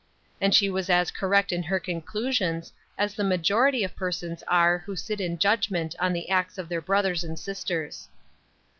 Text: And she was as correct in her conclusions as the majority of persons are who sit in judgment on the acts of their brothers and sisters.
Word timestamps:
And 0.41 0.55
she 0.55 0.67
was 0.67 0.89
as 0.89 1.11
correct 1.11 1.51
in 1.51 1.61
her 1.61 1.79
conclusions 1.79 2.73
as 2.97 3.13
the 3.13 3.23
majority 3.23 3.83
of 3.83 3.95
persons 3.95 4.41
are 4.47 4.79
who 4.79 4.95
sit 4.95 5.21
in 5.21 5.37
judgment 5.37 5.93
on 5.99 6.11
the 6.11 6.27
acts 6.31 6.57
of 6.57 6.69
their 6.69 6.81
brothers 6.81 7.23
and 7.23 7.37
sisters. 7.37 8.09